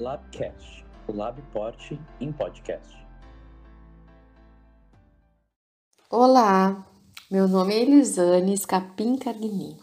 [0.00, 2.96] Labcast, o Labporte em podcast.
[6.08, 6.86] Olá,
[7.28, 9.76] meu nome é Elisane Scapim Carguini.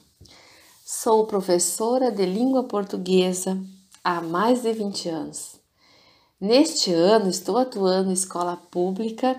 [0.85, 3.61] Sou professora de língua portuguesa
[4.01, 5.59] há mais de 20 anos.
[6.39, 9.35] Neste ano estou atuando em escola pública,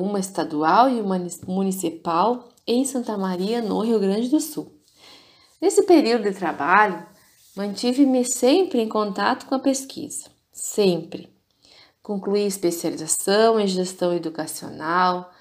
[0.00, 4.72] uma estadual e uma municipal em Santa Maria, no Rio Grande do Sul.
[5.60, 7.04] Nesse período de trabalho,
[7.56, 11.34] Mantive-me sempre em contato com a pesquisa, sempre.
[12.02, 15.32] Concluí especialização em gestão educacional,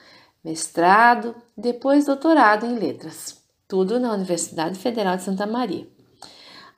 [0.41, 5.85] mestrado, depois doutorado em letras, tudo na Universidade Federal de Santa Maria.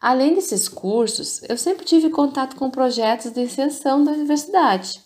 [0.01, 4.99] Além desses cursos, eu sempre tive contato com projetos de extensão da universidade.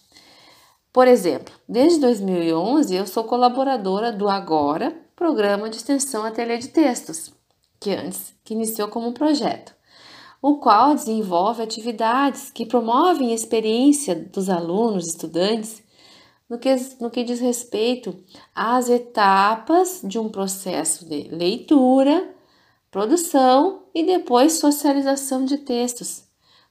[0.94, 7.34] Por exemplo, desde 2011 eu sou colaboradora do Agora, programa de extensão Ateliê de Textos,
[7.82, 9.81] que antes que iniciou como um projeto
[10.42, 15.84] o qual desenvolve atividades que promovem a experiência dos alunos, estudantes,
[16.50, 18.18] no que, no que diz respeito
[18.54, 22.34] às etapas de um processo de leitura,
[22.90, 26.24] produção e depois socialização de textos,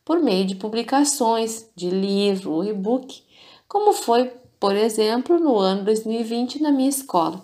[0.05, 3.23] por meio de publicações de livro ou e-book,
[3.69, 7.41] como foi, por exemplo, no ano 2020 na minha escola.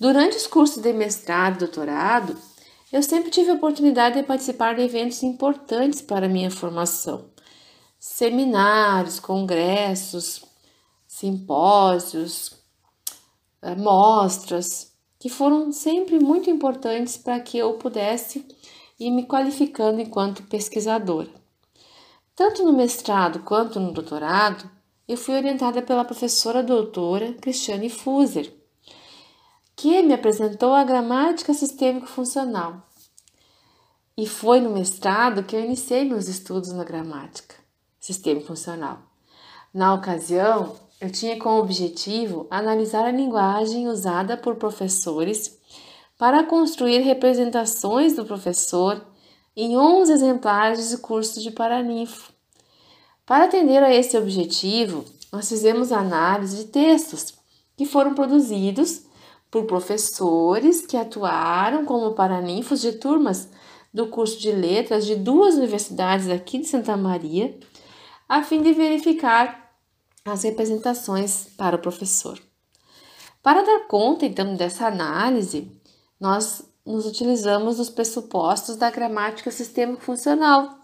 [0.00, 2.36] Durante os cursos de mestrado e doutorado,
[2.92, 7.30] eu sempre tive a oportunidade de participar de eventos importantes para minha formação.
[7.98, 10.44] Seminários, congressos,
[11.06, 12.56] simpósios,
[13.60, 18.46] eh, mostras, que foram sempre muito importantes para que eu pudesse
[18.98, 21.30] ir me qualificando enquanto pesquisadora.
[22.34, 24.70] Tanto no mestrado quanto no doutorado,
[25.08, 28.52] eu fui orientada pela professora doutora Cristiane Fuser,
[29.78, 32.82] que me apresentou a gramática sistêmico-funcional.
[34.16, 37.54] E foi no mestrado que eu iniciei meus estudos na gramática
[38.00, 38.98] sistêmico-funcional.
[39.72, 45.56] Na ocasião, eu tinha como objetivo analisar a linguagem usada por professores
[46.18, 49.06] para construir representações do professor
[49.54, 52.32] em 11 exemplares de curso de Paraninfo.
[53.24, 57.34] Para atender a esse objetivo, nós fizemos análise de textos
[57.76, 59.06] que foram produzidos
[59.50, 63.48] por professores que atuaram como paraninfos de turmas
[63.92, 67.58] do curso de letras de duas universidades aqui de Santa Maria,
[68.28, 69.72] a fim de verificar
[70.24, 72.38] as representações para o professor.
[73.42, 75.72] Para dar conta então dessa análise,
[76.20, 80.78] nós nos utilizamos dos pressupostos da gramática sistema funcional,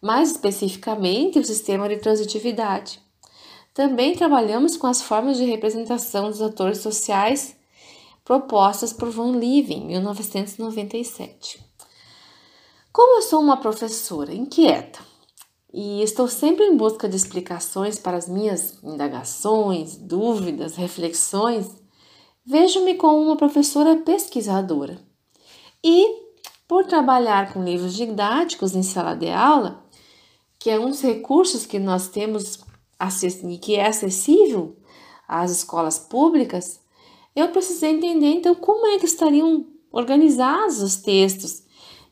[0.00, 3.00] mais especificamente o sistema de transitividade.
[3.74, 7.55] Também trabalhamos com as formas de representação dos atores sociais
[8.26, 11.64] propostas por Van Leeuwen, em 1997.
[12.92, 14.98] Como eu sou uma professora inquieta
[15.72, 21.70] e estou sempre em busca de explicações para as minhas indagações, dúvidas, reflexões,
[22.44, 24.98] vejo-me como uma professora pesquisadora.
[25.84, 26.26] E,
[26.66, 29.84] por trabalhar com livros didáticos em sala de aula,
[30.58, 32.58] que é um dos recursos que nós temos
[33.60, 34.76] que é acessível
[35.28, 36.80] às escolas públicas,
[37.36, 41.62] eu precisei entender então como é que estariam organizados os textos.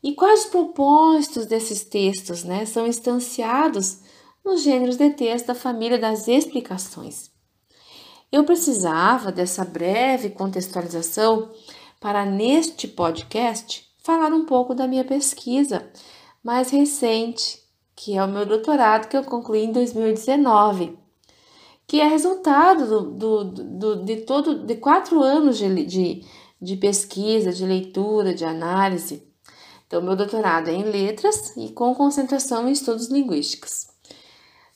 [0.03, 4.01] E quais os propósitos desses textos né, são instanciados
[4.43, 7.31] nos gêneros de texto da família das explicações.
[8.31, 11.49] Eu precisava dessa breve contextualização
[11.99, 15.89] para, neste podcast, falar um pouco da minha pesquisa
[16.43, 17.59] mais recente,
[17.95, 21.04] que é o meu doutorado que eu concluí em 2019
[21.87, 26.25] que é resultado do, do, do, de todo de quatro anos de, de,
[26.61, 29.23] de pesquisa, de leitura, de análise.
[29.87, 33.87] Então, meu doutorado é em letras e com concentração em estudos linguísticos.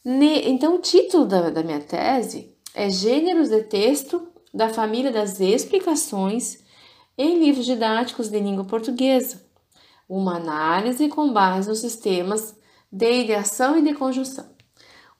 [0.05, 5.39] Ne, então, o título da, da minha tese é Gêneros de Texto da Família das
[5.39, 6.63] Explicações
[7.17, 9.43] em Livros Didáticos de Língua Portuguesa,
[10.07, 12.55] uma análise com base nos sistemas
[12.91, 14.58] de ideação e de conjunção.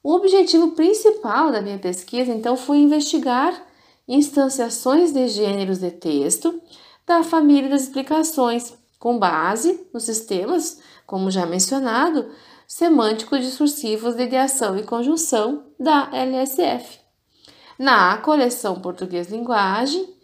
[0.02, 3.66] O objetivo principal da minha pesquisa, então, foi investigar
[4.08, 6.62] instanciações de gêneros de texto
[7.06, 12.32] da família das explicações, com base nos sistemas, como já mencionado,
[12.68, 17.00] semântico-discursivos de ideação e conjunção da LSF.
[17.78, 20.16] Na coleção Português Linguagem,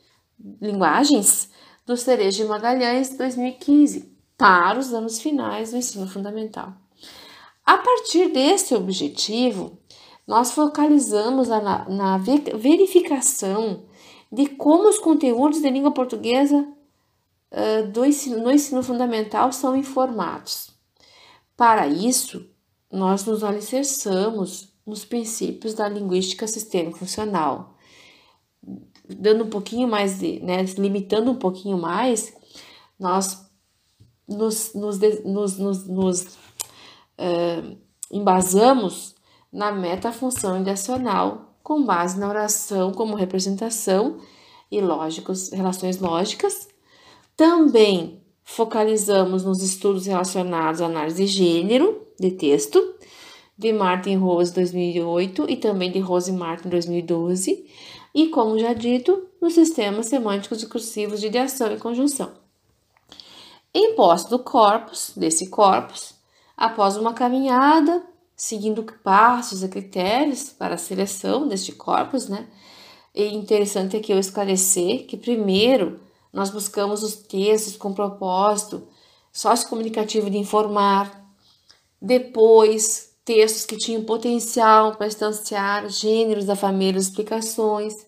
[0.62, 1.50] Linguagens
[1.86, 6.85] do Cerejo de Magalhães 2015, para os anos finais do ensino fundamental.
[7.66, 9.80] A partir desse objetivo,
[10.28, 13.86] nós focalizamos na, na verificação
[14.32, 16.68] de como os conteúdos de língua portuguesa
[17.52, 20.70] uh, do ensino, no ensino fundamental são informados.
[21.58, 22.48] Para isso,
[22.92, 27.76] nós nos alicerçamos nos princípios da linguística sistêmica funcional.
[29.08, 32.36] Dando um pouquinho mais de, né, limitando um pouquinho mais,
[33.00, 33.46] nós
[34.28, 36.38] nos, nos, nos, nos, nos
[37.20, 37.78] uh,
[38.12, 39.16] embasamos
[39.52, 44.18] na metafunção ideacional com base na oração como representação
[44.72, 46.68] e lógicos, relações lógicas.
[47.36, 52.96] Também focalizamos nos estudos relacionados à análise de gênero de texto,
[53.58, 57.66] de Martin Rose 2008 e também de Rose Martin 2012,
[58.14, 62.32] e como já dito, nos sistemas semânticos discursivos de ideação e conjunção.
[63.74, 66.15] Em posse do corpus, desse corpus,
[66.56, 68.04] após uma caminhada,
[68.36, 72.48] seguindo passos e critérios para a seleção deste corpus, né?
[73.14, 76.02] É interessante aqui eu esclarecer que primeiro
[76.34, 78.88] nós buscamos os textos com propósito
[79.32, 81.24] sociocomunicativo de informar,
[82.02, 88.06] depois textos que tinham potencial para instanciar gêneros da família explicações.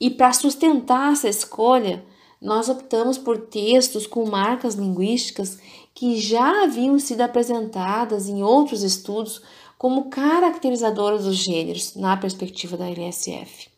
[0.00, 2.04] E para sustentar essa escolha,
[2.40, 5.58] nós optamos por textos com marcas linguísticas
[5.94, 9.42] que já haviam sido apresentadas em outros estudos
[9.76, 13.68] como caracterizadoras dos gêneros na perspectiva da LSF.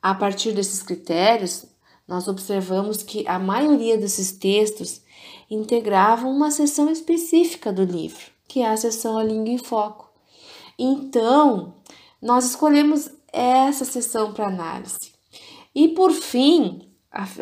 [0.00, 1.66] A partir desses critérios,
[2.06, 5.02] nós observamos que a maioria desses textos
[5.50, 10.08] integravam uma seção específica do livro, que é a seção A Língua em Foco.
[10.78, 11.74] Então,
[12.22, 15.12] nós escolhemos essa seção para análise.
[15.74, 16.88] E por fim,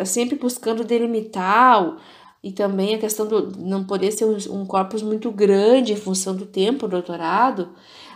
[0.04, 1.96] sempre buscando delimitar
[2.42, 6.46] e também a questão do não poder ser um corpus muito grande em função do
[6.46, 7.70] tempo do doutorado,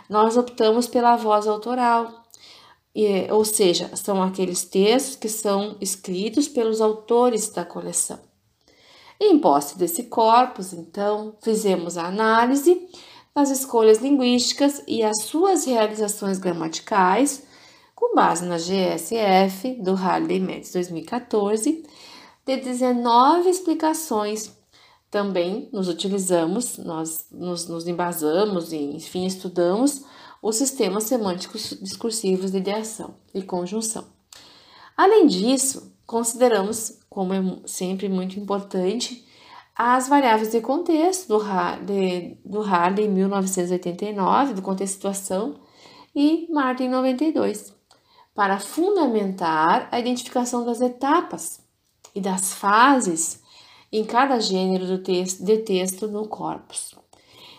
[0.09, 2.21] nós optamos pela voz autoral,
[2.93, 8.19] e, ou seja, são aqueles textos que são escritos pelos autores da coleção.
[9.19, 12.89] Em posse desse corpus, então, fizemos a análise
[13.33, 17.43] das escolhas linguísticas e as suas realizações gramaticais,
[17.95, 21.83] com base na GSF do Harley Metz 2014,
[22.45, 24.51] de 19 explicações.
[25.09, 30.03] Também nos utilizamos, nós nos, nos embasamos e, enfim, estudamos
[30.41, 34.05] os sistemas semânticos discursivos de ideação e conjunção.
[34.95, 39.25] Além disso, consideramos, como é sempre muito importante,
[39.75, 41.39] as variáveis de contexto do,
[41.85, 45.55] de, do Harley em 1989, do contexto situação,
[46.15, 47.73] e Martin em 92,
[48.35, 51.60] para fundamentar a identificação das etapas
[52.13, 53.41] e das fases
[53.91, 56.95] em cada gênero do texto, de texto no corpus.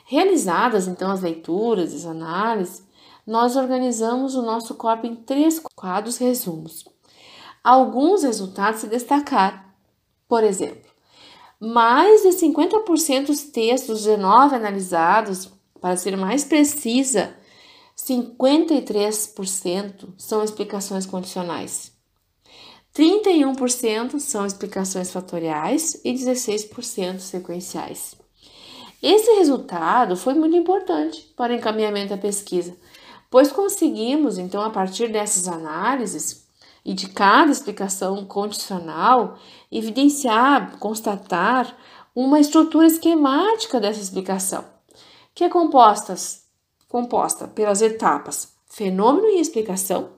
[0.06, 2.82] Realizadas então as leituras, as análises,
[3.26, 6.84] nós organizamos o nosso corpo em três quadros resumos.
[7.62, 9.60] Alguns resultados se destacaram.
[10.26, 10.90] Por exemplo,
[11.60, 15.48] mais de 50% dos textos 19 analisados,
[15.80, 17.36] para ser mais precisa,
[17.96, 21.91] 53% são explicações condicionais.
[22.94, 28.14] 31% são explicações fatoriais e 16% sequenciais.
[29.02, 32.76] Esse resultado foi muito importante para o encaminhamento da pesquisa,
[33.30, 36.46] pois conseguimos, então, a partir dessas análises
[36.84, 39.38] e de cada explicação condicional,
[39.70, 41.76] evidenciar, constatar
[42.14, 44.64] uma estrutura esquemática dessa explicação,
[45.34, 46.14] que é composta,
[46.88, 50.10] composta pelas etapas fenômeno e explicação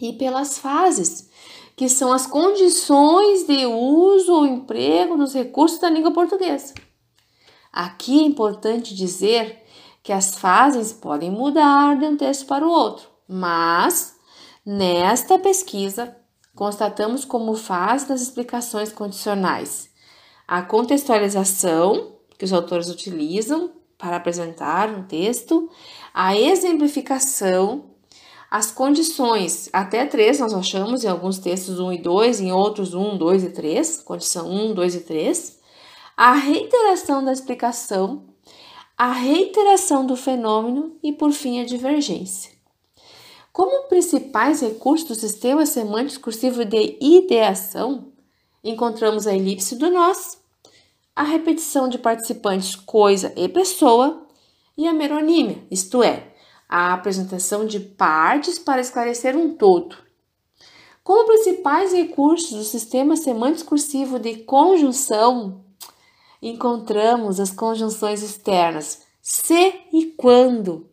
[0.00, 1.28] e pelas fases,
[1.76, 6.74] que são as condições de uso ou emprego dos recursos da língua portuguesa.
[7.72, 9.62] Aqui é importante dizer
[10.02, 14.14] que as fases podem mudar de um texto para o outro, mas
[14.64, 16.16] nesta pesquisa
[16.54, 19.92] constatamos como fase das explicações condicionais
[20.46, 25.70] a contextualização que os autores utilizam para apresentar um texto,
[26.12, 27.93] a exemplificação,
[28.54, 33.18] as condições, até três nós achamos em alguns textos 1 e 2, em outros 1,
[33.18, 35.58] 2 e 3, condição 1, 2 e 3,
[36.16, 38.22] a reiteração da explicação,
[38.96, 42.52] a reiteração do fenômeno e, por fim, a divergência.
[43.52, 48.12] Como principais recursos do sistema semântico discursivo de ideação,
[48.62, 50.38] encontramos a elipse do nós,
[51.16, 54.28] a repetição de participantes coisa e pessoa
[54.78, 56.33] e a meronímia, isto é,
[56.76, 59.96] a apresentação de partes para esclarecer um todo.
[61.04, 65.62] Como principais recursos do sistema semântico discursivo de conjunção,
[66.42, 70.90] encontramos as conjunções externas se e quando,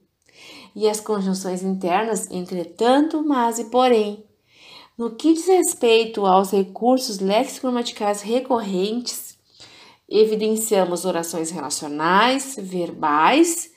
[0.75, 4.23] e as conjunções internas entretanto, mas e porém.
[4.95, 9.35] No que diz respeito aos recursos lexicogramaticais recorrentes,
[10.07, 13.71] evidenciamos orações relacionais, verbais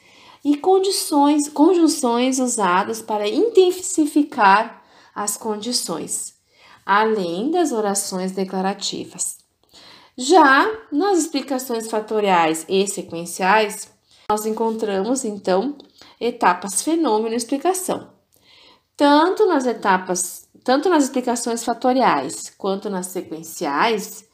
[0.45, 4.83] e condições, conjunções usadas para intensificar
[5.15, 6.35] as condições,
[6.85, 9.39] além das orações declarativas.
[10.17, 13.89] Já nas explicações fatoriais e sequenciais,
[14.29, 15.77] nós encontramos então
[16.21, 18.13] etapas fenômeno e explicação.
[18.97, 24.25] Tanto nas etapas, tanto nas explicações fatoriais quanto nas sequenciais,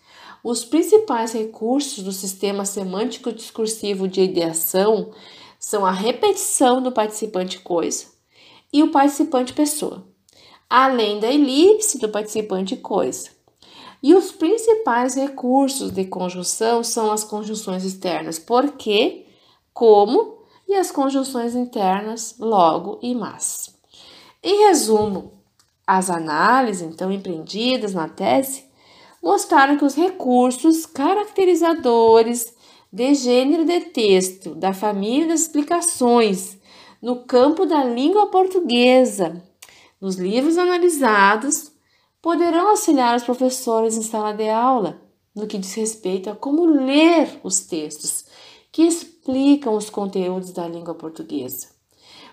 [0.43, 5.12] os principais recursos do sistema semântico discursivo de ideação
[5.61, 8.07] são a repetição do participante coisa
[8.73, 10.07] e o participante pessoa,
[10.69, 13.29] além da elipse do participante coisa.
[14.02, 19.26] E os principais recursos de conjunção são as conjunções externas porque,
[19.75, 23.79] como e as conjunções internas logo e mas.
[24.43, 25.35] Em resumo,
[25.87, 28.64] as análises então empreendidas na tese
[29.23, 32.55] mostraram que os recursos caracterizadores
[32.92, 36.59] de gênero de texto da família das explicações
[37.00, 39.42] no campo da língua portuguesa,
[40.00, 41.70] nos livros analisados,
[42.20, 45.00] poderão auxiliar os professores em sala de aula
[45.35, 48.25] no que diz respeito a como ler os textos
[48.73, 51.68] que explicam os conteúdos da língua portuguesa.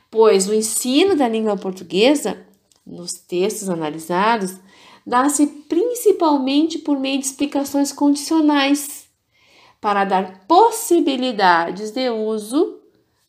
[0.10, 2.46] Pois o ensino da língua portuguesa,
[2.86, 4.56] nos textos analisados,
[5.06, 9.07] dá-se principalmente por meio de explicações condicionais
[9.80, 12.80] para dar possibilidades de uso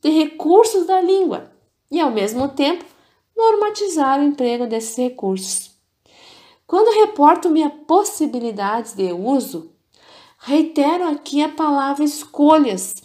[0.00, 1.50] de recursos da língua
[1.90, 2.84] e, ao mesmo tempo,
[3.36, 5.70] normatizar o emprego desses recursos.
[6.66, 9.72] Quando reporto minha possibilidades de uso,
[10.38, 12.96] reitero aqui a palavra escolhas,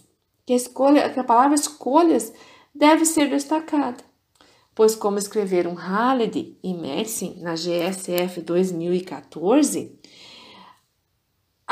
[0.46, 2.34] que a, escolha, que a palavra escolhas
[2.76, 4.04] deve ser destacada,
[4.76, 9.98] pois como escreveram Halliday e Madison na GSF 2014,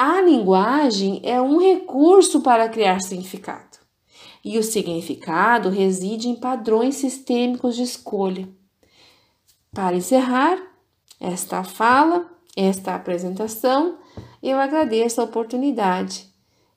[0.03, 3.77] a linguagem é um recurso para criar significado,
[4.43, 8.49] e o significado reside em padrões sistêmicos de escolha.
[9.71, 10.57] Para encerrar
[11.19, 12.25] esta fala,
[12.57, 13.99] esta apresentação,
[14.41, 16.27] eu agradeço a oportunidade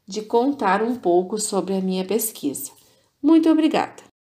[0.07, 2.73] de contar um pouco sobre a minha pesquisa.
[3.23, 4.13] Muito obrigada!